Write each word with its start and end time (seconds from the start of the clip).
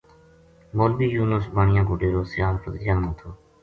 مولوی 0.77 1.07
یونس 1.15 1.45
بانیا 1.55 1.81
کو 1.87 1.93
ڈیرو 1.99 2.21
سیال 2.31 2.55
فتح 2.61 2.79
جنگ 2.85 2.99
ما 3.03 3.11
تھو 3.19 3.29